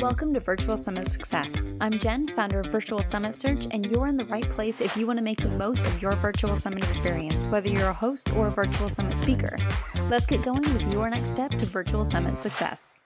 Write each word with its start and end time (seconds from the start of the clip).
Welcome 0.00 0.32
to 0.34 0.40
Virtual 0.40 0.76
Summit 0.76 1.10
Success. 1.10 1.66
I'm 1.80 1.90
Jen, 1.90 2.28
founder 2.28 2.60
of 2.60 2.66
Virtual 2.66 3.02
Summit 3.02 3.34
Search, 3.34 3.66
and 3.72 3.84
you're 3.86 4.06
in 4.06 4.16
the 4.16 4.26
right 4.26 4.48
place 4.50 4.80
if 4.80 4.96
you 4.96 5.08
want 5.08 5.16
to 5.16 5.24
make 5.24 5.40
the 5.40 5.50
most 5.50 5.80
of 5.80 6.00
your 6.00 6.12
virtual 6.12 6.56
summit 6.56 6.84
experience, 6.84 7.46
whether 7.46 7.68
you're 7.68 7.88
a 7.88 7.92
host 7.92 8.32
or 8.34 8.46
a 8.46 8.50
virtual 8.50 8.88
summit 8.88 9.16
speaker. 9.16 9.58
Let's 10.04 10.24
get 10.24 10.42
going 10.42 10.60
with 10.60 10.92
your 10.92 11.10
next 11.10 11.30
step 11.30 11.50
to 11.50 11.66
virtual 11.66 12.04
summit 12.04 12.38
success. 12.38 13.00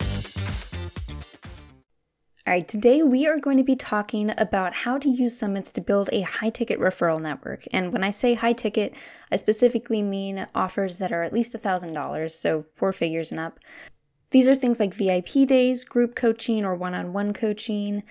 All 2.47 2.53
right, 2.53 2.69
today 2.69 3.03
we 3.03 3.27
are 3.27 3.39
going 3.39 3.57
to 3.57 3.65
be 3.65 3.77
talking 3.77 4.35
about 4.37 4.75
how 4.75 4.99
to 4.99 5.09
use 5.09 5.39
summits 5.39 5.73
to 5.73 5.81
build 5.81 6.11
a 6.13 6.21
high 6.21 6.51
ticket 6.51 6.79
referral 6.79 7.23
network. 7.23 7.65
And 7.73 7.91
when 7.91 8.05
I 8.05 8.11
say 8.11 8.35
high 8.35 8.53
ticket, 8.53 8.93
I 9.31 9.37
specifically 9.37 10.03
mean 10.03 10.47
offers 10.55 10.99
that 10.99 11.13
are 11.13 11.23
at 11.23 11.33
least 11.33 11.57
$1,000, 11.57 12.31
so 12.31 12.67
four 12.75 12.93
figures 12.93 13.31
and 13.31 13.41
up. 13.41 13.61
These 14.33 14.49
are 14.49 14.55
things 14.55 14.80
like 14.80 14.95
VIP 14.95 15.46
days, 15.46 15.85
group 15.85 16.14
coaching 16.14 16.64
or 16.64 16.75
one 16.75 16.95
on 16.95 17.13
one 17.13 17.35
coaching, 17.35 18.03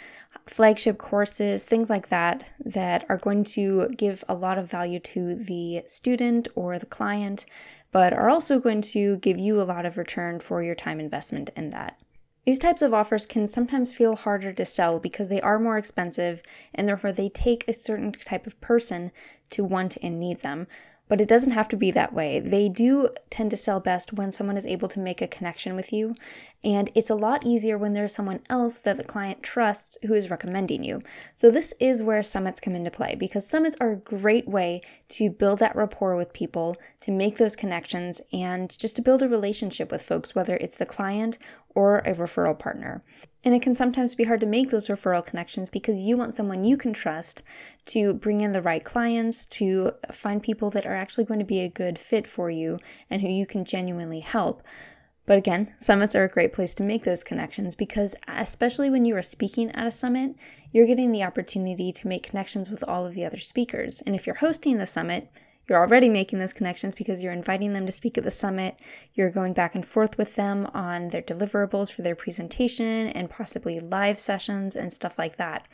flagship 0.45 0.99
courses, 0.99 1.65
things 1.65 1.89
like 1.89 2.09
that, 2.09 2.43
that 2.63 3.05
are 3.09 3.17
going 3.17 3.43
to 3.45 3.89
give 3.97 4.23
a 4.29 4.35
lot 4.35 4.59
of 4.59 4.69
value 4.69 4.99
to 4.99 5.33
the 5.33 5.81
student 5.87 6.47
or 6.53 6.77
the 6.77 6.85
client, 6.85 7.47
but 7.91 8.13
are 8.13 8.29
also 8.29 8.59
going 8.59 8.81
to 8.81 9.17
give 9.17 9.39
you 9.39 9.59
a 9.59 9.63
lot 9.63 9.85
of 9.87 9.97
return 9.97 10.39
for 10.39 10.61
your 10.61 10.75
time 10.75 10.99
investment 10.99 11.49
in 11.55 11.71
that. 11.71 11.97
These 12.45 12.59
types 12.59 12.83
of 12.83 12.93
offers 12.93 13.25
can 13.25 13.47
sometimes 13.47 13.91
feel 13.91 14.15
harder 14.15 14.53
to 14.53 14.65
sell 14.65 14.99
because 14.99 15.29
they 15.29 15.41
are 15.41 15.59
more 15.59 15.77
expensive 15.77 16.43
and 16.75 16.87
therefore 16.87 17.11
they 17.11 17.29
take 17.29 17.67
a 17.67 17.73
certain 17.73 18.11
type 18.11 18.45
of 18.45 18.59
person 18.61 19.11
to 19.51 19.63
want 19.63 19.97
and 20.01 20.19
need 20.19 20.41
them 20.41 20.67
but 21.11 21.19
it 21.19 21.27
doesn't 21.27 21.51
have 21.51 21.67
to 21.67 21.75
be 21.75 21.91
that 21.91 22.13
way. 22.13 22.39
They 22.39 22.69
do 22.69 23.09
tend 23.29 23.51
to 23.51 23.57
sell 23.57 23.81
best 23.81 24.13
when 24.13 24.31
someone 24.31 24.55
is 24.55 24.65
able 24.65 24.87
to 24.87 24.99
make 25.01 25.21
a 25.21 25.27
connection 25.27 25.75
with 25.75 25.91
you, 25.91 26.15
and 26.63 26.89
it's 26.95 27.09
a 27.09 27.15
lot 27.15 27.45
easier 27.45 27.77
when 27.77 27.91
there's 27.91 28.15
someone 28.15 28.39
else 28.49 28.79
that 28.79 28.95
the 28.95 29.03
client 29.03 29.43
trusts 29.43 29.97
who 30.03 30.13
is 30.13 30.29
recommending 30.29 30.85
you. 30.85 31.01
So, 31.35 31.51
this 31.51 31.73
is 31.81 32.01
where 32.01 32.23
summits 32.23 32.61
come 32.61 32.75
into 32.75 32.91
play 32.91 33.15
because 33.15 33.45
summits 33.45 33.75
are 33.81 33.91
a 33.91 33.97
great 33.97 34.47
way 34.47 34.83
to 35.09 35.29
build 35.29 35.59
that 35.59 35.75
rapport 35.75 36.15
with 36.15 36.31
people, 36.31 36.77
to 37.01 37.11
make 37.11 37.35
those 37.35 37.57
connections, 37.57 38.21
and 38.31 38.69
just 38.79 38.95
to 38.95 39.01
build 39.01 39.21
a 39.21 39.27
relationship 39.27 39.91
with 39.91 40.01
folks, 40.01 40.33
whether 40.33 40.55
it's 40.55 40.77
the 40.77 40.85
client 40.85 41.37
or 41.75 41.99
a 41.99 42.13
referral 42.13 42.57
partner. 42.57 43.01
And 43.43 43.55
it 43.55 43.61
can 43.61 43.73
sometimes 43.73 44.15
be 44.15 44.23
hard 44.23 44.39
to 44.41 44.45
make 44.45 44.69
those 44.69 44.87
referral 44.87 45.25
connections 45.25 45.69
because 45.69 46.01
you 46.01 46.17
want 46.17 46.33
someone 46.33 46.63
you 46.63 46.77
can 46.77 46.93
trust 46.93 47.41
to 47.87 48.13
bring 48.13 48.41
in 48.41 48.51
the 48.51 48.61
right 48.61 48.83
clients, 48.83 49.45
to 49.47 49.93
find 50.11 50.43
people 50.43 50.69
that 50.71 50.85
are 50.85 50.95
actually 50.95 51.25
going 51.25 51.39
to 51.39 51.45
be 51.45 51.61
a 51.61 51.69
good 51.69 51.97
fit 51.97 52.27
for 52.27 52.49
you 52.49 52.77
and 53.09 53.21
who 53.21 53.29
you 53.29 53.45
can 53.45 53.65
genuinely 53.65 54.19
help. 54.19 54.61
But 55.25 55.37
again, 55.37 55.73
summits 55.79 56.15
are 56.15 56.23
a 56.23 56.29
great 56.29 56.51
place 56.51 56.73
to 56.75 56.83
make 56.83 57.03
those 57.03 57.23
connections 57.23 57.75
because, 57.75 58.15
especially 58.27 58.89
when 58.89 59.05
you 59.05 59.15
are 59.15 59.21
speaking 59.21 59.71
at 59.71 59.87
a 59.87 59.91
summit, 59.91 60.35
you're 60.71 60.87
getting 60.87 61.11
the 61.11 61.23
opportunity 61.23 61.91
to 61.91 62.07
make 62.07 62.23
connections 62.23 62.69
with 62.69 62.83
all 62.87 63.05
of 63.05 63.13
the 63.13 63.23
other 63.23 63.37
speakers. 63.37 64.01
And 64.01 64.15
if 64.15 64.25
you're 64.25 64.35
hosting 64.35 64.77
the 64.77 64.85
summit, 64.85 65.31
you're 65.67 65.79
already 65.79 66.09
making 66.09 66.39
those 66.39 66.53
connections 66.53 66.95
because 66.95 67.21
you're 67.21 67.31
inviting 67.31 67.73
them 67.73 67.85
to 67.85 67.91
speak 67.91 68.17
at 68.17 68.23
the 68.23 68.31
summit. 68.31 68.79
You're 69.13 69.29
going 69.29 69.53
back 69.53 69.75
and 69.75 69.85
forth 69.85 70.17
with 70.17 70.35
them 70.35 70.67
on 70.73 71.09
their 71.09 71.21
deliverables 71.21 71.91
for 71.91 72.01
their 72.01 72.15
presentation 72.15 73.07
and 73.09 73.29
possibly 73.29 73.79
live 73.79 74.19
sessions 74.19 74.75
and 74.75 74.91
stuff 74.91 75.17
like 75.17 75.37
that. 75.37 75.67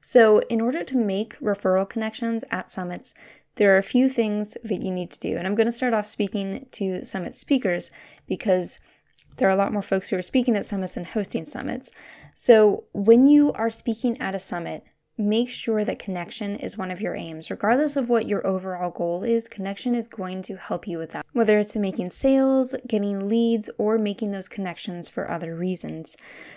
So, 0.00 0.40
in 0.50 0.60
order 0.60 0.84
to 0.84 0.96
make 0.96 1.38
referral 1.40 1.88
connections 1.88 2.44
at 2.50 2.70
summits, 2.70 3.14
there 3.56 3.74
are 3.74 3.78
a 3.78 3.82
few 3.82 4.08
things 4.08 4.56
that 4.64 4.82
you 4.82 4.90
need 4.90 5.10
to 5.12 5.18
do. 5.18 5.36
And 5.36 5.46
I'm 5.46 5.54
going 5.54 5.66
to 5.66 5.72
start 5.72 5.94
off 5.94 6.06
speaking 6.06 6.66
to 6.72 7.04
summit 7.04 7.36
speakers 7.36 7.90
because 8.26 8.78
there 9.36 9.48
are 9.48 9.52
a 9.52 9.56
lot 9.56 9.72
more 9.72 9.82
folks 9.82 10.08
who 10.08 10.16
are 10.16 10.22
speaking 10.22 10.56
at 10.56 10.66
summits 10.66 10.94
than 10.94 11.04
hosting 11.04 11.44
summits. 11.44 11.90
So, 12.34 12.84
when 12.92 13.26
you 13.26 13.52
are 13.52 13.70
speaking 13.70 14.20
at 14.20 14.34
a 14.34 14.38
summit, 14.38 14.84
make 15.16 15.48
sure 15.48 15.84
that 15.84 15.98
connection 15.98 16.56
is 16.56 16.76
one 16.76 16.90
of 16.90 17.00
your 17.00 17.14
aims. 17.14 17.50
Regardless 17.50 17.96
of 17.96 18.08
what 18.08 18.26
your 18.26 18.44
overall 18.46 18.90
goal 18.90 19.22
is, 19.22 19.48
connection 19.48 19.94
is 19.94 20.08
going 20.08 20.42
to 20.42 20.56
help 20.56 20.88
you 20.88 20.98
with 20.98 21.10
that. 21.10 21.24
Whether 21.32 21.58
it's 21.58 21.76
making 21.76 22.10
sales, 22.10 22.74
getting 22.86 23.28
leads, 23.28 23.70
or 23.78 23.96
making 23.98 24.32
those 24.32 24.48
connections 24.48 25.08
for 25.08 25.30
other 25.30 25.54
reasons. 25.54 26.16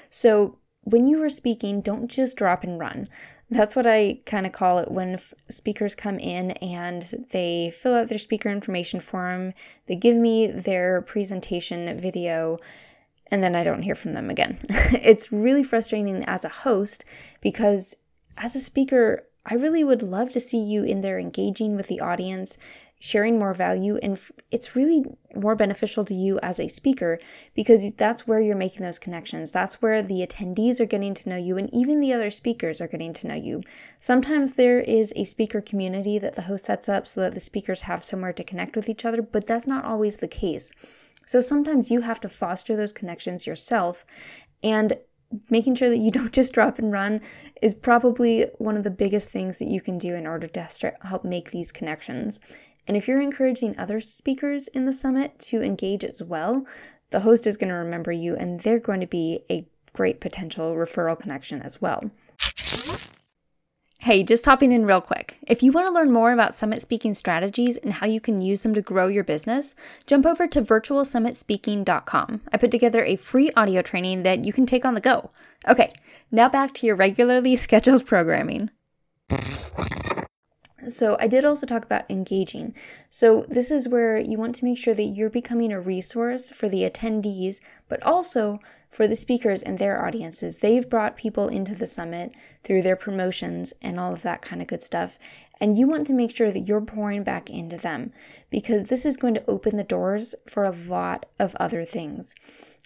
So, 0.09 0.57
when 0.81 1.07
you 1.07 1.21
are 1.21 1.29
speaking, 1.29 1.81
don't 1.81 2.07
just 2.07 2.37
drop 2.37 2.63
and 2.63 2.79
run. 2.79 3.07
That's 3.49 3.75
what 3.75 3.85
I 3.85 4.21
kind 4.25 4.45
of 4.45 4.53
call 4.53 4.79
it 4.79 4.89
when 4.89 5.15
f- 5.15 5.33
speakers 5.49 5.95
come 5.95 6.17
in 6.17 6.51
and 6.51 7.25
they 7.31 7.71
fill 7.75 7.93
out 7.93 8.07
their 8.07 8.17
speaker 8.17 8.49
information 8.49 9.01
form, 9.01 9.53
they 9.87 9.95
give 9.95 10.15
me 10.15 10.47
their 10.47 11.01
presentation 11.01 11.99
video, 11.99 12.57
and 13.31 13.43
then 13.43 13.53
I 13.55 13.65
don't 13.65 13.81
hear 13.81 13.95
from 13.95 14.13
them 14.13 14.29
again. 14.29 14.59
it's 14.69 15.31
really 15.31 15.63
frustrating 15.63 16.23
as 16.25 16.45
a 16.45 16.49
host 16.49 17.03
because 17.41 17.95
as 18.37 18.55
a 18.55 18.59
speaker, 18.59 19.27
I 19.45 19.55
really 19.55 19.83
would 19.83 20.01
love 20.01 20.31
to 20.31 20.39
see 20.39 20.59
you 20.59 20.83
in 20.83 21.01
there 21.01 21.19
engaging 21.19 21.75
with 21.75 21.87
the 21.87 22.01
audience, 22.01 22.57
sharing 22.99 23.37
more 23.37 23.53
value, 23.53 23.97
and 24.01 24.19
it's 24.51 24.75
really 24.75 25.05
more 25.35 25.55
beneficial 25.55 26.03
to 26.03 26.13
you 26.13 26.39
as 26.39 26.59
a 26.59 26.67
speaker 26.67 27.19
because 27.53 27.91
that's 27.93 28.27
where 28.27 28.39
you're 28.39 28.55
making 28.55 28.83
those 28.83 28.99
connections. 28.99 29.51
That's 29.51 29.81
where 29.81 30.01
the 30.01 30.25
attendees 30.25 30.79
are 30.79 30.85
getting 30.85 31.13
to 31.13 31.29
know 31.29 31.37
you, 31.37 31.57
and 31.57 31.73
even 31.73 31.99
the 31.99 32.11
other 32.11 32.31
speakers 32.31 32.81
are 32.81 32.87
getting 32.87 33.13
to 33.13 33.27
know 33.27 33.35
you. 33.35 33.61
Sometimes 33.99 34.53
there 34.53 34.79
is 34.79 35.13
a 35.15 35.23
speaker 35.23 35.61
community 35.61 36.19
that 36.19 36.35
the 36.35 36.41
host 36.43 36.65
sets 36.65 36.89
up 36.89 37.07
so 37.07 37.21
that 37.21 37.33
the 37.33 37.39
speakers 37.39 37.83
have 37.83 38.03
somewhere 38.03 38.33
to 38.33 38.43
connect 38.43 38.75
with 38.75 38.89
each 38.89 39.05
other, 39.05 39.21
but 39.21 39.45
that's 39.45 39.67
not 39.67 39.85
always 39.85 40.17
the 40.17 40.27
case. 40.27 40.73
So 41.25 41.39
sometimes 41.39 41.91
you 41.91 42.01
have 42.01 42.19
to 42.21 42.29
foster 42.29 42.75
those 42.75 42.93
connections 42.93 43.45
yourself. 43.45 44.05
And 44.63 44.97
making 45.49 45.75
sure 45.75 45.89
that 45.89 45.97
you 45.97 46.11
don't 46.17 46.33
just 46.33 46.53
drop 46.53 46.79
and 46.79 46.91
run 46.91 47.21
is 47.61 47.75
probably 47.75 48.47
one 48.57 48.77
of 48.77 48.83
the 48.83 48.91
biggest 48.91 49.29
things 49.29 49.59
that 49.59 49.67
you 49.67 49.81
can 49.81 49.97
do 49.97 50.15
in 50.15 50.27
order 50.27 50.47
to 50.47 50.93
help 51.01 51.23
make 51.23 51.51
these 51.51 51.71
connections. 51.71 52.39
And 52.87 52.95
if 52.95 53.07
you're 53.07 53.21
encouraging 53.21 53.77
other 53.77 53.99
speakers 53.99 54.67
in 54.69 54.85
the 54.85 54.93
summit 54.93 55.37
to 55.39 55.61
engage 55.61 56.05
as 56.05 56.23
well, 56.23 56.65
the 57.09 57.19
host 57.19 57.47
is 57.47 57.57
going 57.57 57.69
to 57.69 57.75
remember 57.75 58.11
you 58.11 58.35
and 58.35 58.59
they're 58.61 58.79
going 58.79 59.01
to 59.01 59.07
be 59.07 59.43
a 59.49 59.65
great 59.93 60.21
potential 60.21 60.75
referral 60.75 61.19
connection 61.19 61.61
as 61.61 61.81
well. 61.81 62.03
Hey, 64.07 64.23
just 64.23 64.45
hopping 64.45 64.71
in 64.71 64.85
real 64.85 65.01
quick. 65.01 65.37
If 65.47 65.61
you 65.61 65.73
want 65.73 65.87
to 65.87 65.93
learn 65.93 66.13
more 66.13 66.31
about 66.31 66.55
summit 66.55 66.81
speaking 66.81 67.13
strategies 67.13 67.75
and 67.75 67.91
how 67.91 68.07
you 68.07 68.21
can 68.21 68.39
use 68.39 68.63
them 68.63 68.73
to 68.75 68.81
grow 68.81 69.07
your 69.09 69.25
business, 69.25 69.75
jump 70.05 70.25
over 70.25 70.47
to 70.47 70.61
virtualsummitspeaking.com. 70.61 72.41
I 72.53 72.55
put 72.55 72.71
together 72.71 73.03
a 73.03 73.17
free 73.17 73.51
audio 73.57 73.81
training 73.81 74.23
that 74.23 74.45
you 74.45 74.53
can 74.53 74.65
take 74.65 74.85
on 74.85 74.93
the 74.93 75.01
go. 75.01 75.31
Okay, 75.67 75.91
now 76.31 76.47
back 76.47 76.73
to 76.75 76.87
your 76.87 76.95
regularly 76.95 77.53
scheduled 77.57 78.05
programming. 78.05 78.69
So, 80.87 81.17
I 81.19 81.27
did 81.27 81.43
also 81.43 81.65
talk 81.65 81.83
about 81.83 82.09
engaging. 82.09 82.75
So, 83.09 83.45
this 83.49 83.71
is 83.71 83.89
where 83.89 84.17
you 84.17 84.37
want 84.37 84.55
to 84.55 84.63
make 84.63 84.77
sure 84.77 84.93
that 84.93 85.03
you're 85.03 85.29
becoming 85.29 85.73
a 85.73 85.81
resource 85.81 86.49
for 86.49 86.69
the 86.69 86.89
attendees, 86.89 87.59
but 87.89 88.01
also 88.03 88.61
for 88.97 89.07
the 89.07 89.15
speakers 89.15 89.61
and 89.61 89.77
their 89.77 90.03
audiences. 90.03 90.57
They've 90.57 90.89
brought 90.89 91.17
people 91.17 91.49
into 91.49 91.75
the 91.75 91.85
summit 91.85 92.33
through 92.63 92.81
their 92.81 92.95
promotions 92.95 93.71
and 93.79 93.99
all 93.99 94.11
of 94.11 94.23
that 94.23 94.41
kind 94.41 94.59
of 94.59 94.67
good 94.67 94.81
stuff. 94.81 95.19
And 95.61 95.77
you 95.77 95.87
want 95.87 96.07
to 96.07 96.13
make 96.13 96.35
sure 96.35 96.51
that 96.51 96.67
you're 96.67 96.81
pouring 96.81 97.21
back 97.21 97.47
into 97.47 97.77
them 97.77 98.11
because 98.49 98.85
this 98.85 99.05
is 99.05 99.15
going 99.15 99.35
to 99.35 99.47
open 99.47 99.77
the 99.77 99.83
doors 99.83 100.33
for 100.47 100.63
a 100.63 100.71
lot 100.71 101.27
of 101.37 101.55
other 101.59 101.85
things. 101.85 102.33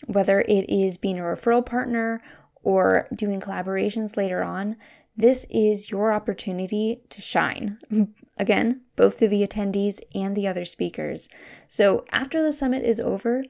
Whether 0.05 0.41
it 0.41 0.69
is 0.69 0.97
being 0.97 1.17
a 1.17 1.23
referral 1.23 1.66
partner 1.66 2.21
or 2.61 3.07
doing 3.16 3.39
collaborations 3.39 4.17
later 4.17 4.44
on, 4.44 4.75
this 5.16 5.45
is 5.50 5.91
your 5.91 6.11
opportunity 6.11 7.03
to 7.07 7.21
shine. 7.21 7.77
Again, 8.38 8.81
both 8.97 9.17
to 9.19 9.29
the 9.29 9.47
attendees 9.47 10.01
and 10.13 10.35
the 10.35 10.47
other 10.47 10.66
speakers. 10.66 11.29
So 11.69 12.03
after 12.11 12.44
the 12.44 12.51
summit 12.51 12.83
is 12.83 13.00
over, 13.00 13.44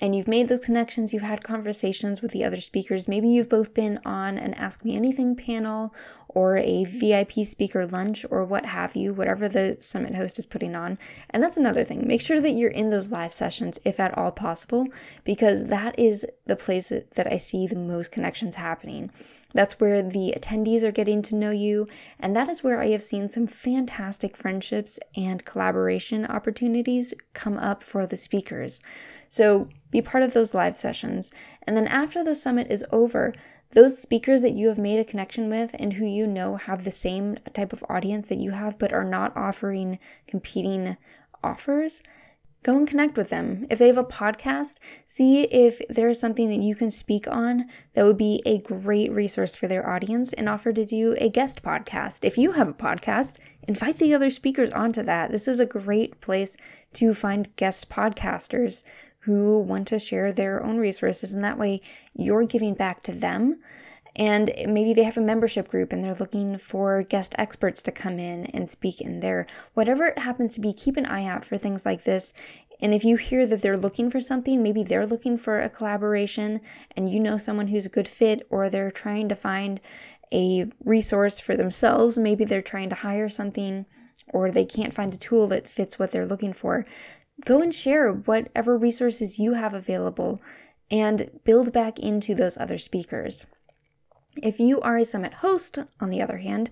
and 0.00 0.14
you've 0.14 0.28
made 0.28 0.48
those 0.48 0.60
connections, 0.60 1.12
you've 1.12 1.22
had 1.22 1.42
conversations 1.42 2.22
with 2.22 2.30
the 2.32 2.44
other 2.44 2.60
speakers. 2.60 3.08
Maybe 3.08 3.28
you've 3.28 3.48
both 3.48 3.74
been 3.74 3.98
on 4.04 4.38
an 4.38 4.54
Ask 4.54 4.84
Me 4.84 4.96
Anything 4.96 5.34
panel 5.34 5.94
or 6.28 6.58
a 6.58 6.84
VIP 6.84 7.44
speaker 7.44 7.86
lunch 7.86 8.24
or 8.30 8.44
what 8.44 8.66
have 8.66 8.94
you, 8.94 9.14
whatever 9.14 9.48
the 9.48 9.76
summit 9.80 10.14
host 10.14 10.38
is 10.38 10.46
putting 10.46 10.74
on. 10.74 10.98
And 11.30 11.42
that's 11.42 11.56
another 11.56 11.84
thing. 11.84 12.06
Make 12.06 12.20
sure 12.20 12.40
that 12.40 12.52
you're 12.52 12.70
in 12.70 12.90
those 12.90 13.10
live 13.10 13.32
sessions 13.32 13.78
if 13.84 13.98
at 13.98 14.16
all 14.16 14.30
possible, 14.30 14.86
because 15.24 15.64
that 15.66 15.98
is 15.98 16.26
the 16.46 16.56
place 16.56 16.90
that 16.90 17.32
I 17.32 17.36
see 17.36 17.66
the 17.66 17.76
most 17.76 18.12
connections 18.12 18.54
happening. 18.54 19.10
That's 19.54 19.80
where 19.80 20.02
the 20.02 20.34
attendees 20.36 20.82
are 20.82 20.92
getting 20.92 21.22
to 21.22 21.34
know 21.34 21.50
you, 21.50 21.86
and 22.20 22.36
that 22.36 22.50
is 22.50 22.62
where 22.62 22.80
I 22.80 22.88
have 22.88 23.02
seen 23.02 23.30
some 23.30 23.46
fantastic 23.46 24.36
friendships 24.36 24.98
and 25.16 25.44
collaboration 25.44 26.26
opportunities 26.26 27.14
come 27.32 27.56
up 27.56 27.82
for 27.82 28.06
the 28.06 28.16
speakers. 28.16 28.82
So 29.28 29.68
be 29.90 30.02
part 30.02 30.22
of 30.22 30.34
those 30.34 30.54
live 30.54 30.76
sessions. 30.76 31.30
And 31.66 31.76
then 31.76 31.86
after 31.86 32.22
the 32.22 32.34
summit 32.34 32.66
is 32.70 32.84
over, 32.92 33.32
those 33.72 34.00
speakers 34.00 34.42
that 34.42 34.54
you 34.54 34.68
have 34.68 34.78
made 34.78 34.98
a 34.98 35.04
connection 35.04 35.50
with 35.50 35.74
and 35.78 35.92
who 35.92 36.06
you 36.06 36.26
know 36.26 36.56
have 36.56 36.84
the 36.84 36.90
same 36.90 37.36
type 37.52 37.72
of 37.72 37.84
audience 37.88 38.28
that 38.28 38.38
you 38.38 38.50
have 38.50 38.78
but 38.78 38.92
are 38.92 39.04
not 39.04 39.36
offering 39.36 39.98
competing 40.26 40.96
offers, 41.42 42.02
go 42.62 42.76
and 42.76 42.88
connect 42.88 43.16
with 43.16 43.30
them. 43.30 43.66
If 43.70 43.78
they 43.78 43.86
have 43.86 43.98
a 43.98 44.04
podcast, 44.04 44.78
see 45.06 45.42
if 45.42 45.80
there's 45.88 46.18
something 46.18 46.48
that 46.48 46.60
you 46.60 46.74
can 46.74 46.90
speak 46.90 47.28
on 47.28 47.66
that 47.94 48.04
would 48.04 48.16
be 48.16 48.42
a 48.46 48.60
great 48.60 49.12
resource 49.12 49.54
for 49.54 49.68
their 49.68 49.88
audience 49.88 50.32
and 50.32 50.48
offer 50.48 50.72
to 50.72 50.84
do 50.84 51.14
a 51.18 51.28
guest 51.28 51.62
podcast. 51.62 52.24
If 52.24 52.38
you 52.38 52.52
have 52.52 52.68
a 52.68 52.74
podcast, 52.74 53.38
invite 53.68 53.98
the 53.98 54.14
other 54.14 54.30
speakers 54.30 54.70
onto 54.70 55.02
that. 55.02 55.30
This 55.30 55.46
is 55.46 55.60
a 55.60 55.66
great 55.66 56.20
place 56.20 56.56
to 56.94 57.14
find 57.14 57.54
guest 57.56 57.90
podcasters 57.90 58.82
who 59.28 59.58
want 59.58 59.86
to 59.88 59.98
share 59.98 60.32
their 60.32 60.64
own 60.64 60.78
resources, 60.78 61.34
and 61.34 61.44
that 61.44 61.58
way 61.58 61.82
you're 62.14 62.44
giving 62.44 62.72
back 62.72 63.02
to 63.02 63.12
them 63.12 63.58
and 64.16 64.52
maybe 64.66 64.94
they 64.94 65.04
have 65.04 65.16
a 65.16 65.20
membership 65.20 65.68
group 65.68 65.92
and 65.92 66.02
they're 66.02 66.14
looking 66.14 66.58
for 66.58 67.04
guest 67.04 67.34
experts 67.38 67.82
to 67.82 67.92
come 67.92 68.18
in 68.18 68.46
and 68.46 68.68
speak 68.68 69.00
in 69.00 69.20
there. 69.20 69.46
Whatever 69.74 70.06
it 70.06 70.18
happens 70.18 70.52
to 70.54 70.60
be, 70.60 70.72
keep 70.72 70.96
an 70.96 71.06
eye 71.06 71.24
out 71.24 71.44
for 71.44 71.56
things 71.56 71.86
like 71.86 72.02
this. 72.02 72.32
And 72.80 72.92
if 72.92 73.04
you 73.04 73.16
hear 73.16 73.46
that 73.46 73.62
they're 73.62 73.76
looking 73.76 74.10
for 74.10 74.20
something, 74.20 74.62
maybe 74.62 74.82
they're 74.82 75.06
looking 75.06 75.38
for 75.38 75.60
a 75.60 75.70
collaboration 75.70 76.60
and 76.96 77.10
you 77.10 77.20
know 77.20 77.36
someone 77.36 77.68
who's 77.68 77.86
a 77.86 77.90
good 77.90 78.08
fit, 78.08 78.46
or 78.50 78.68
they're 78.68 78.90
trying 78.90 79.28
to 79.28 79.36
find 79.36 79.80
a 80.32 80.66
resource 80.84 81.38
for 81.38 81.56
themselves, 81.56 82.18
maybe 82.18 82.44
they're 82.44 82.60
trying 82.60 82.88
to 82.88 82.94
hire 82.96 83.28
something 83.28 83.86
or 84.30 84.50
they 84.50 84.64
can't 84.64 84.94
find 84.94 85.14
a 85.14 85.18
tool 85.18 85.46
that 85.48 85.68
fits 85.68 85.98
what 85.98 86.12
they're 86.12 86.26
looking 86.26 86.52
for, 86.52 86.84
go 87.44 87.60
and 87.60 87.74
share 87.74 88.12
whatever 88.12 88.76
resources 88.76 89.38
you 89.38 89.54
have 89.54 89.74
available 89.74 90.40
and 90.90 91.30
build 91.44 91.72
back 91.72 91.98
into 91.98 92.34
those 92.34 92.56
other 92.56 92.78
speakers. 92.78 93.46
If 94.42 94.60
you 94.60 94.80
are 94.80 94.96
a 94.96 95.04
summit 95.04 95.34
host, 95.34 95.78
on 96.00 96.10
the 96.10 96.22
other 96.22 96.38
hand, 96.38 96.70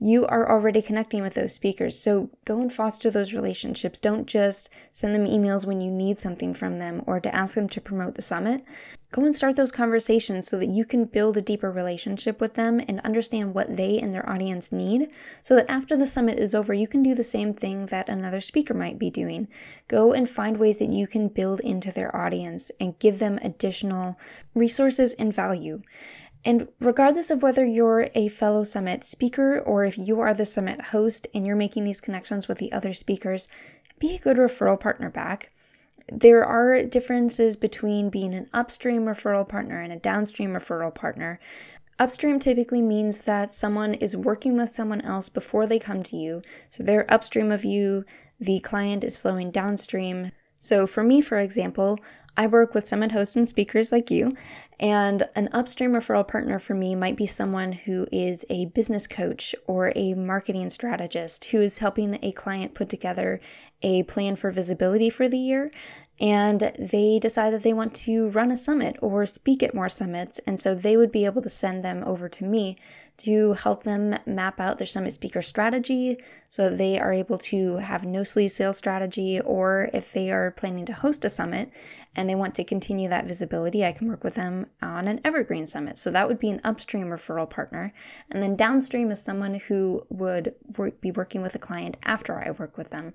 you 0.00 0.26
are 0.26 0.50
already 0.50 0.80
connecting 0.80 1.22
with 1.22 1.34
those 1.34 1.52
speakers. 1.52 1.98
So 1.98 2.30
go 2.44 2.60
and 2.60 2.72
foster 2.72 3.10
those 3.10 3.32
relationships. 3.32 3.98
Don't 3.98 4.26
just 4.26 4.70
send 4.92 5.14
them 5.14 5.26
emails 5.26 5.66
when 5.66 5.80
you 5.80 5.90
need 5.90 6.20
something 6.20 6.54
from 6.54 6.78
them 6.78 7.02
or 7.06 7.18
to 7.20 7.34
ask 7.34 7.54
them 7.54 7.68
to 7.70 7.80
promote 7.80 8.14
the 8.14 8.22
summit. 8.22 8.64
Go 9.10 9.24
and 9.24 9.34
start 9.34 9.56
those 9.56 9.72
conversations 9.72 10.46
so 10.46 10.58
that 10.58 10.68
you 10.68 10.84
can 10.84 11.06
build 11.06 11.36
a 11.36 11.42
deeper 11.42 11.72
relationship 11.72 12.40
with 12.40 12.54
them 12.54 12.78
and 12.86 13.00
understand 13.00 13.54
what 13.54 13.76
they 13.76 13.98
and 13.98 14.12
their 14.12 14.28
audience 14.28 14.70
need 14.70 15.12
so 15.42 15.56
that 15.56 15.70
after 15.70 15.96
the 15.96 16.06
summit 16.06 16.38
is 16.38 16.54
over, 16.54 16.74
you 16.74 16.86
can 16.86 17.02
do 17.02 17.14
the 17.14 17.24
same 17.24 17.54
thing 17.54 17.86
that 17.86 18.08
another 18.08 18.42
speaker 18.42 18.74
might 18.74 18.98
be 18.98 19.10
doing. 19.10 19.48
Go 19.88 20.12
and 20.12 20.28
find 20.28 20.58
ways 20.58 20.76
that 20.78 20.90
you 20.90 21.06
can 21.06 21.28
build 21.28 21.60
into 21.60 21.90
their 21.90 22.14
audience 22.14 22.70
and 22.78 22.98
give 22.98 23.18
them 23.18 23.38
additional 23.42 24.18
resources 24.54 25.14
and 25.14 25.32
value. 25.32 25.80
And 26.44 26.68
regardless 26.80 27.30
of 27.30 27.42
whether 27.42 27.64
you're 27.64 28.08
a 28.14 28.28
fellow 28.28 28.64
summit 28.64 29.04
speaker 29.04 29.58
or 29.58 29.84
if 29.84 29.98
you 29.98 30.20
are 30.20 30.34
the 30.34 30.46
summit 30.46 30.80
host 30.80 31.26
and 31.34 31.46
you're 31.46 31.56
making 31.56 31.84
these 31.84 32.00
connections 32.00 32.48
with 32.48 32.58
the 32.58 32.72
other 32.72 32.94
speakers, 32.94 33.48
be 33.98 34.14
a 34.14 34.18
good 34.18 34.36
referral 34.36 34.78
partner 34.78 35.10
back. 35.10 35.50
There 36.10 36.44
are 36.44 36.84
differences 36.84 37.56
between 37.56 38.08
being 38.08 38.34
an 38.34 38.48
upstream 38.54 39.04
referral 39.04 39.46
partner 39.46 39.80
and 39.80 39.92
a 39.92 39.98
downstream 39.98 40.50
referral 40.50 40.94
partner. 40.94 41.38
Upstream 41.98 42.38
typically 42.38 42.80
means 42.80 43.22
that 43.22 43.52
someone 43.52 43.94
is 43.94 44.16
working 44.16 44.56
with 44.56 44.72
someone 44.72 45.00
else 45.00 45.28
before 45.28 45.66
they 45.66 45.80
come 45.80 46.02
to 46.04 46.16
you. 46.16 46.42
So 46.70 46.82
they're 46.82 47.12
upstream 47.12 47.50
of 47.50 47.64
you, 47.64 48.04
the 48.38 48.60
client 48.60 49.02
is 49.02 49.16
flowing 49.16 49.50
downstream. 49.50 50.30
So 50.60 50.86
for 50.86 51.02
me, 51.02 51.20
for 51.20 51.38
example, 51.38 51.98
I 52.38 52.46
work 52.46 52.72
with 52.72 52.86
summit 52.86 53.10
hosts 53.10 53.34
and 53.34 53.48
speakers 53.48 53.90
like 53.90 54.12
you, 54.12 54.32
and 54.78 55.28
an 55.34 55.48
upstream 55.50 55.90
referral 55.90 56.26
partner 56.26 56.60
for 56.60 56.72
me 56.72 56.94
might 56.94 57.16
be 57.16 57.26
someone 57.26 57.72
who 57.72 58.06
is 58.12 58.44
a 58.48 58.66
business 58.66 59.08
coach 59.08 59.56
or 59.66 59.92
a 59.96 60.14
marketing 60.14 60.70
strategist 60.70 61.46
who 61.46 61.60
is 61.60 61.78
helping 61.78 62.16
a 62.22 62.30
client 62.30 62.74
put 62.74 62.88
together 62.88 63.40
a 63.82 64.04
plan 64.04 64.36
for 64.36 64.52
visibility 64.52 65.10
for 65.10 65.28
the 65.28 65.36
year. 65.36 65.68
And 66.20 66.72
they 66.78 67.20
decide 67.20 67.52
that 67.52 67.62
they 67.62 67.72
want 67.72 67.94
to 67.94 68.28
run 68.30 68.50
a 68.50 68.56
summit 68.56 68.96
or 69.00 69.24
speak 69.24 69.62
at 69.62 69.74
more 69.74 69.88
summits. 69.88 70.40
And 70.46 70.60
so 70.60 70.74
they 70.74 70.96
would 70.96 71.12
be 71.12 71.24
able 71.24 71.42
to 71.42 71.48
send 71.48 71.84
them 71.84 72.02
over 72.04 72.28
to 72.28 72.44
me 72.44 72.76
to 73.18 73.52
help 73.52 73.84
them 73.84 74.18
map 74.26 74.58
out 74.58 74.78
their 74.78 74.86
summit 74.86 75.12
speaker 75.12 75.42
strategy 75.42 76.18
so 76.48 76.70
that 76.70 76.78
they 76.78 76.98
are 76.98 77.12
able 77.12 77.38
to 77.38 77.76
have 77.76 78.04
no 78.04 78.22
sleaze 78.22 78.50
sales 78.50 78.78
strategy, 78.78 79.40
or 79.40 79.90
if 79.92 80.12
they 80.12 80.32
are 80.32 80.52
planning 80.52 80.86
to 80.86 80.92
host 80.92 81.24
a 81.24 81.28
summit 81.28 81.70
and 82.16 82.28
they 82.28 82.34
want 82.34 82.54
to 82.56 82.64
continue 82.64 83.08
that 83.08 83.26
visibility, 83.26 83.84
I 83.84 83.92
can 83.92 84.08
work 84.08 84.24
with 84.24 84.34
them 84.34 84.66
on 84.82 85.06
an 85.08 85.20
evergreen 85.24 85.66
summit. 85.66 85.98
So 85.98 86.10
that 86.10 86.26
would 86.26 86.38
be 86.38 86.50
an 86.50 86.60
upstream 86.64 87.06
referral 87.06 87.48
partner. 87.48 87.92
And 88.30 88.42
then 88.42 88.56
downstream 88.56 89.10
is 89.10 89.20
someone 89.20 89.54
who 89.54 90.04
would 90.08 90.54
work, 90.76 91.00
be 91.00 91.12
working 91.12 91.42
with 91.42 91.54
a 91.54 91.60
client 91.60 91.96
after 92.04 92.38
I 92.38 92.50
work 92.50 92.76
with 92.76 92.90
them. 92.90 93.12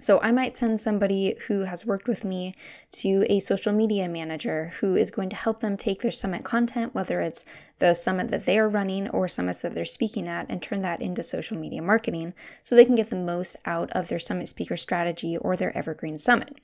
So 0.00 0.18
I 0.20 0.32
might 0.32 0.56
send 0.56 0.80
somebody 0.80 1.36
who 1.46 1.60
has 1.60 1.86
worked 1.86 2.08
with 2.08 2.24
me 2.24 2.56
to 2.92 3.24
a 3.28 3.38
social 3.38 3.72
media 3.72 4.08
manager 4.08 4.72
who 4.80 4.96
is 4.96 5.12
going 5.12 5.28
to 5.28 5.36
help 5.36 5.60
them 5.60 5.76
take 5.76 6.02
their 6.02 6.10
summit 6.10 6.42
content, 6.42 6.92
whether 6.92 7.20
it's 7.20 7.44
the 7.78 7.94
summit 7.94 8.28
that 8.32 8.44
they 8.44 8.58
are 8.58 8.68
running 8.68 9.08
or 9.10 9.28
summits 9.28 9.58
that 9.58 9.74
they're 9.76 9.84
speaking 9.84 10.26
at, 10.26 10.46
and 10.48 10.60
turn 10.60 10.82
that 10.82 11.00
into 11.02 11.22
social 11.22 11.56
media 11.56 11.80
marketing 11.80 12.34
so 12.64 12.74
they 12.74 12.84
can 12.84 12.96
get 12.96 13.10
the 13.10 13.16
most 13.16 13.56
out 13.64 13.90
of 13.92 14.08
their 14.08 14.18
summit 14.18 14.48
speaker 14.48 14.76
strategy 14.76 15.36
or 15.36 15.56
their 15.56 15.76
evergreen 15.76 16.18
summit. 16.18 16.58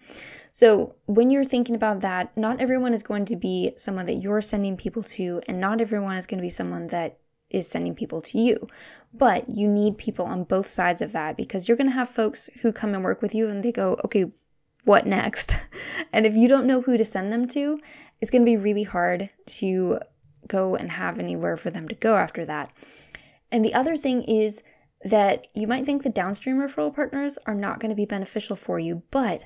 So 0.50 0.96
when 1.06 1.30
you're 1.30 1.44
thinking 1.44 1.76
about 1.78 2.00
that, 2.00 2.36
not 2.36 2.60
everyone 2.60 2.92
is 2.92 3.02
going 3.02 3.24
to 3.26 3.36
be 3.36 3.72
someone 3.76 4.06
that 4.06 4.20
you're 4.20 4.42
sending 4.42 4.76
people 4.76 5.02
to, 5.04 5.40
and 5.46 5.60
not 5.60 5.80
everyone 5.80 6.16
is 6.16 6.26
going 6.26 6.38
to 6.38 6.42
be 6.42 6.50
someone 6.50 6.88
that 6.88 7.18
is 7.50 7.68
sending 7.68 7.94
people 7.94 8.20
to 8.20 8.38
you. 8.38 8.66
But 9.14 9.48
you 9.48 9.68
need 9.68 9.96
people 9.96 10.26
on 10.26 10.44
both 10.44 10.66
sides 10.66 11.00
of 11.00 11.12
that 11.12 11.36
because 11.36 11.68
you're 11.68 11.76
going 11.76 11.90
to 11.90 11.94
have 11.94 12.08
folks 12.08 12.50
who 12.60 12.72
come 12.72 12.94
and 12.94 13.04
work 13.04 13.22
with 13.22 13.34
you 13.34 13.48
and 13.48 13.62
they 13.62 13.72
go, 13.72 13.96
okay, 14.04 14.26
what 14.84 15.06
next? 15.06 15.56
and 16.12 16.26
if 16.26 16.34
you 16.34 16.48
don't 16.48 16.66
know 16.66 16.80
who 16.80 16.96
to 16.98 17.04
send 17.04 17.32
them 17.32 17.46
to, 17.48 17.78
it's 18.20 18.30
going 18.30 18.42
to 18.42 18.50
be 18.50 18.56
really 18.56 18.82
hard 18.82 19.30
to 19.46 20.00
go 20.48 20.74
and 20.74 20.90
have 20.90 21.18
anywhere 21.18 21.56
for 21.56 21.70
them 21.70 21.86
to 21.88 21.94
go 21.94 22.16
after 22.16 22.44
that. 22.46 22.70
And 23.52 23.64
the 23.64 23.74
other 23.74 23.96
thing 23.96 24.22
is 24.24 24.62
that 25.04 25.46
you 25.54 25.66
might 25.66 25.86
think 25.86 26.02
the 26.02 26.10
downstream 26.10 26.56
referral 26.56 26.94
partners 26.94 27.38
are 27.46 27.54
not 27.54 27.80
going 27.80 27.90
to 27.90 27.96
be 27.96 28.04
beneficial 28.04 28.56
for 28.56 28.78
you, 28.78 29.02
but 29.10 29.44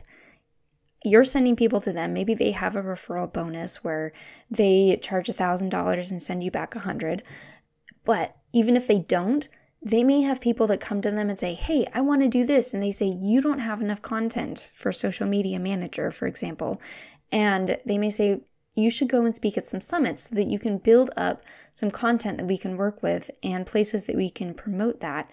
you're 1.04 1.24
sending 1.24 1.56
people 1.56 1.80
to 1.80 1.92
them. 1.92 2.12
Maybe 2.12 2.34
they 2.34 2.52
have 2.52 2.76
a 2.76 2.82
referral 2.82 3.32
bonus 3.32 3.82
where 3.82 4.12
they 4.50 4.98
charge 5.02 5.28
$1,000 5.28 6.10
and 6.10 6.22
send 6.22 6.44
you 6.44 6.50
back 6.50 6.74
a 6.74 6.78
100 6.78 7.22
but 8.04 8.36
even 8.52 8.76
if 8.76 8.86
they 8.86 8.98
don't, 8.98 9.48
they 9.80 10.04
may 10.04 10.22
have 10.22 10.40
people 10.40 10.66
that 10.68 10.80
come 10.80 11.00
to 11.02 11.10
them 11.10 11.28
and 11.28 11.38
say, 11.38 11.54
Hey, 11.54 11.86
I 11.94 12.00
want 12.00 12.22
to 12.22 12.28
do 12.28 12.46
this. 12.46 12.72
And 12.72 12.82
they 12.82 12.92
say, 12.92 13.06
You 13.06 13.40
don't 13.40 13.58
have 13.58 13.80
enough 13.80 14.02
content 14.02 14.68
for 14.72 14.92
social 14.92 15.26
media 15.26 15.58
manager, 15.58 16.10
for 16.10 16.26
example. 16.26 16.80
And 17.30 17.78
they 17.84 17.98
may 17.98 18.10
say, 18.10 18.42
You 18.74 18.90
should 18.90 19.08
go 19.08 19.24
and 19.24 19.34
speak 19.34 19.56
at 19.58 19.66
some 19.66 19.80
summits 19.80 20.28
so 20.28 20.34
that 20.36 20.48
you 20.48 20.58
can 20.58 20.78
build 20.78 21.10
up 21.16 21.42
some 21.74 21.90
content 21.90 22.38
that 22.38 22.46
we 22.46 22.58
can 22.58 22.76
work 22.76 23.02
with 23.02 23.30
and 23.42 23.66
places 23.66 24.04
that 24.04 24.16
we 24.16 24.30
can 24.30 24.54
promote 24.54 25.00
that. 25.00 25.30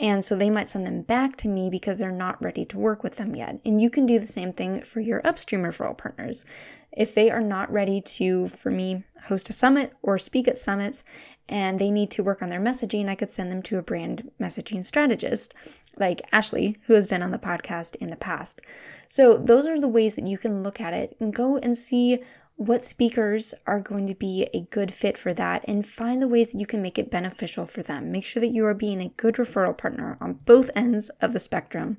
And 0.00 0.24
so 0.24 0.34
they 0.34 0.48
might 0.48 0.68
send 0.68 0.86
them 0.86 1.02
back 1.02 1.36
to 1.36 1.48
me 1.48 1.68
because 1.68 1.98
they're 1.98 2.10
not 2.10 2.42
ready 2.42 2.64
to 2.64 2.78
work 2.78 3.02
with 3.02 3.16
them 3.16 3.36
yet. 3.36 3.60
And 3.66 3.82
you 3.82 3.90
can 3.90 4.06
do 4.06 4.18
the 4.18 4.26
same 4.26 4.50
thing 4.54 4.80
for 4.80 5.00
your 5.00 5.24
upstream 5.26 5.60
referral 5.60 5.96
partners. 5.96 6.46
If 6.90 7.14
they 7.14 7.30
are 7.30 7.42
not 7.42 7.70
ready 7.70 8.00
to, 8.00 8.48
for 8.48 8.70
me, 8.70 9.04
host 9.24 9.50
a 9.50 9.52
summit 9.52 9.92
or 10.00 10.16
speak 10.16 10.48
at 10.48 10.58
summits 10.58 11.04
and 11.50 11.78
they 11.78 11.90
need 11.90 12.10
to 12.12 12.22
work 12.22 12.40
on 12.40 12.48
their 12.48 12.60
messaging, 12.60 13.08
I 13.08 13.14
could 13.14 13.28
send 13.28 13.52
them 13.52 13.62
to 13.64 13.76
a 13.76 13.82
brand 13.82 14.30
messaging 14.40 14.86
strategist 14.86 15.52
like 15.98 16.22
Ashley, 16.32 16.78
who 16.86 16.94
has 16.94 17.06
been 17.06 17.22
on 17.22 17.30
the 17.30 17.38
podcast 17.38 17.94
in 17.96 18.08
the 18.08 18.16
past. 18.16 18.62
So, 19.08 19.36
those 19.36 19.66
are 19.66 19.80
the 19.80 19.88
ways 19.88 20.14
that 20.14 20.26
you 20.26 20.38
can 20.38 20.62
look 20.62 20.80
at 20.80 20.94
it 20.94 21.16
and 21.20 21.34
go 21.34 21.58
and 21.58 21.76
see 21.76 22.20
what 22.60 22.84
speakers 22.84 23.54
are 23.66 23.80
going 23.80 24.06
to 24.06 24.14
be 24.14 24.46
a 24.52 24.60
good 24.64 24.92
fit 24.92 25.16
for 25.16 25.32
that 25.32 25.64
and 25.66 25.86
find 25.86 26.20
the 26.20 26.28
ways 26.28 26.52
that 26.52 26.60
you 26.60 26.66
can 26.66 26.82
make 26.82 26.98
it 26.98 27.10
beneficial 27.10 27.64
for 27.64 27.82
them. 27.82 28.12
Make 28.12 28.26
sure 28.26 28.38
that 28.40 28.52
you 28.52 28.66
are 28.66 28.74
being 28.74 29.00
a 29.00 29.08
good 29.16 29.36
referral 29.36 29.78
partner 29.78 30.18
on 30.20 30.34
both 30.44 30.70
ends 30.76 31.08
of 31.22 31.32
the 31.32 31.40
spectrum 31.40 31.96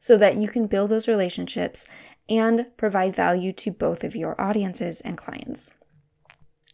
so 0.00 0.16
that 0.16 0.34
you 0.34 0.48
can 0.48 0.66
build 0.66 0.90
those 0.90 1.06
relationships 1.06 1.86
and 2.28 2.66
provide 2.76 3.14
value 3.14 3.52
to 3.52 3.70
both 3.70 4.02
of 4.02 4.16
your 4.16 4.40
audiences 4.40 5.00
and 5.02 5.16
clients. 5.16 5.70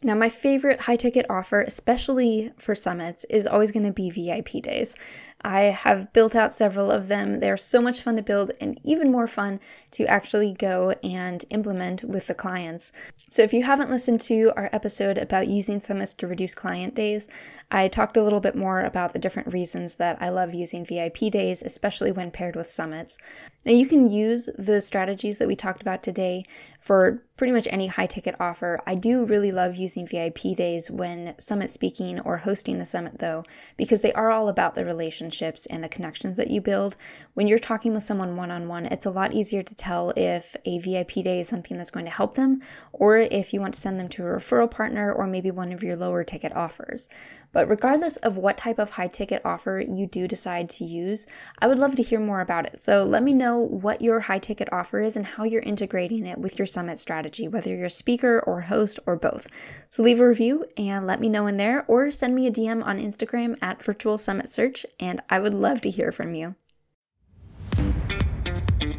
Now, 0.02 0.14
my 0.14 0.30
favorite 0.30 0.80
high 0.80 0.96
ticket 0.96 1.26
offer, 1.28 1.60
especially 1.60 2.52
for 2.56 2.74
summits, 2.74 3.26
is 3.28 3.46
always 3.46 3.70
going 3.70 3.84
to 3.84 3.92
be 3.92 4.08
VIP 4.08 4.62
days. 4.62 4.94
I 5.42 5.62
have 5.64 6.12
built 6.12 6.34
out 6.34 6.52
several 6.52 6.90
of 6.90 7.08
them. 7.08 7.40
They're 7.40 7.56
so 7.56 7.80
much 7.80 8.00
fun 8.00 8.16
to 8.16 8.22
build 8.22 8.50
and 8.60 8.80
even 8.82 9.12
more 9.12 9.26
fun 9.26 9.60
to 9.92 10.04
actually 10.06 10.54
go 10.54 10.94
and 11.04 11.44
implement 11.50 12.02
with 12.04 12.26
the 12.26 12.34
clients. 12.34 12.90
So, 13.28 13.42
if 13.42 13.52
you 13.52 13.62
haven't 13.62 13.90
listened 13.90 14.20
to 14.22 14.52
our 14.56 14.70
episode 14.72 15.18
about 15.18 15.48
using 15.48 15.78
summits 15.80 16.14
to 16.14 16.26
reduce 16.26 16.54
client 16.54 16.94
days, 16.94 17.28
I 17.70 17.88
talked 17.88 18.16
a 18.16 18.23
little 18.23 18.38
bit 18.38 18.54
more 18.54 18.80
about 18.80 19.12
the 19.12 19.18
different 19.18 19.52
reasons 19.52 19.96
that 19.96 20.18
I 20.20 20.28
love 20.28 20.54
using 20.54 20.85
VIP 20.85 21.18
days, 21.32 21.62
especially 21.62 22.12
when 22.12 22.30
paired 22.30 22.54
with 22.54 22.70
summits. 22.70 23.18
Now, 23.64 23.73
you 23.73 23.87
can 23.87 24.08
use 24.08 24.49
the 24.56 24.80
strategies 24.80 25.38
that 25.38 25.49
we 25.49 25.56
talked 25.56 25.82
about 25.82 26.04
today 26.04 26.44
for 26.78 27.25
pretty 27.37 27.52
much 27.52 27.66
any 27.70 27.88
high 27.88 28.06
ticket 28.06 28.37
offer. 28.38 28.80
I 28.87 28.94
do 28.94 29.25
really 29.25 29.50
love 29.50 29.75
using 29.75 30.06
VIP 30.06 30.54
days 30.56 30.88
when 30.88 31.35
summit 31.38 31.68
speaking 31.68 32.20
or 32.20 32.37
hosting 32.37 32.80
a 32.80 32.87
summit, 32.87 33.18
though, 33.18 33.42
because 33.76 34.00
they 34.00 34.12
are 34.12 34.30
all 34.30 34.49
about 34.49 34.76
the 34.76 34.85
relationships 34.85 35.66
and 35.66 35.82
the 35.82 35.88
connections 35.88 36.37
that 36.37 36.49
you 36.49 36.61
build. 36.61 36.94
When 37.35 37.49
you're 37.49 37.58
talking 37.58 37.92
with 37.92 38.04
someone 38.04 38.37
one 38.37 38.52
on 38.52 38.68
one, 38.68 38.87
it's 38.87 39.06
a 39.06 39.11
lot 39.11 39.35
easier 39.35 39.64
to 39.64 39.75
tell 39.75 40.12
if 40.16 40.54
a 40.64 40.78
VIP 40.78 41.14
day 41.25 41.40
is 41.40 41.49
something 41.49 41.76
that's 41.76 41.90
going 41.90 42.06
to 42.06 42.11
help 42.12 42.37
them 42.37 42.62
or 42.92 43.18
if 43.18 43.52
you 43.52 43.61
want 43.61 43.75
to 43.75 43.80
send 43.80 43.99
them 43.99 44.08
to 44.11 44.23
a 44.23 44.26
referral 44.26 44.70
partner 44.70 45.12
or 45.12 45.26
maybe 45.26 45.50
one 45.50 45.73
of 45.73 45.82
your 45.82 45.96
lower 45.96 46.23
ticket 46.23 46.54
offers. 46.54 47.08
But 47.56 47.70
regardless 47.70 48.18
of 48.18 48.36
what 48.36 48.58
type 48.58 48.78
of 48.78 48.90
high 48.90 49.08
ticket 49.08 49.40
offer 49.42 49.82
you 49.88 50.06
do 50.06 50.28
decide 50.28 50.68
to 50.68 50.84
use, 50.84 51.26
I 51.58 51.66
would 51.66 51.78
love 51.78 51.94
to 51.94 52.02
hear 52.02 52.20
more 52.20 52.42
about 52.42 52.66
it. 52.66 52.78
So 52.78 53.02
let 53.02 53.22
me 53.22 53.32
know 53.32 53.56
what 53.56 54.02
your 54.02 54.20
high 54.20 54.40
ticket 54.40 54.70
offer 54.72 55.00
is 55.00 55.16
and 55.16 55.25
how 55.25 55.44
you're 55.44 55.62
integrating 55.62 56.26
it 56.26 56.36
with 56.36 56.58
your 56.58 56.66
summit 56.66 56.98
strategy, 56.98 57.48
whether 57.48 57.75
you're 57.75 57.86
a 57.86 57.90
speaker 57.90 58.40
or 58.40 58.60
host 58.60 59.00
or 59.06 59.16
both. 59.16 59.48
So 59.88 60.02
leave 60.02 60.20
a 60.20 60.28
review 60.28 60.66
and 60.76 61.06
let 61.06 61.18
me 61.18 61.30
know 61.30 61.46
in 61.46 61.56
there 61.56 61.86
or 61.88 62.10
send 62.10 62.34
me 62.34 62.46
a 62.46 62.50
DM 62.50 62.84
on 62.84 63.00
Instagram 63.00 63.56
at 63.62 63.82
Virtual 63.82 64.18
Summit 64.18 64.52
Search, 64.52 64.84
and 65.00 65.22
I 65.30 65.40
would 65.40 65.54
love 65.54 65.80
to 65.80 65.90
hear 65.90 66.12
from 66.12 66.34
you. 66.34 66.56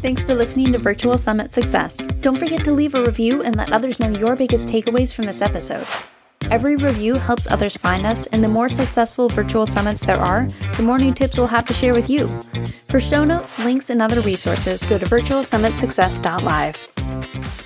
Thanks 0.02 0.24
for 0.24 0.34
listening 0.34 0.72
to 0.72 0.80
Virtual 0.80 1.20
Summit 1.20 1.54
Success. 1.54 2.08
Don't 2.22 2.40
forget 2.40 2.64
to 2.64 2.72
leave 2.72 2.96
a 2.96 3.04
review 3.04 3.44
and 3.44 3.56
let 3.56 3.72
others 3.72 4.00
know 4.00 4.10
your 4.10 4.36
biggest 4.36 4.68
takeaways 4.68 5.14
from 5.14 5.28
this 5.28 5.44
episode. 5.44 5.86
Every 6.50 6.78
review 6.78 7.16
helps 7.16 7.50
others 7.50 7.76
find 7.76 8.06
us, 8.06 8.28
and 8.28 8.44
the 8.44 8.48
more 8.48 8.70
successful 8.70 9.30
virtual 9.30 9.66
summits 9.66 10.02
there 10.02 10.20
are, 10.20 10.48
the 10.76 10.84
more 10.84 10.98
new 10.98 11.14
tips 11.14 11.38
we'll 11.38 11.48
have 11.48 11.66
to 11.66 11.74
share 11.74 11.94
with 11.94 12.10
you. 12.10 12.28
For 12.88 13.00
show 13.00 13.26
notes, 13.26 13.60
links, 13.60 13.90
and 13.90 14.02
other 14.02 14.22
resources, 14.22 14.84
go 14.84 14.98
to 14.98 15.06
virtualsummitsuccess.live. 15.06 17.57